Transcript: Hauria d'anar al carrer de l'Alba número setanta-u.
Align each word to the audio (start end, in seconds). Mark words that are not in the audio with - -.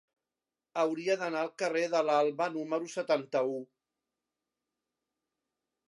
Hauria 0.83 1.17
d'anar 1.23 1.43
al 1.47 1.51
carrer 1.63 1.83
de 1.95 2.01
l'Alba 2.09 2.49
número 2.55 2.91
setanta-u. 2.97 3.63